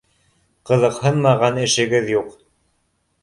Ҡыҙыҡһынмаған 0.69 1.59
эшегеҙ 1.65 2.09
юҡ 2.13 2.31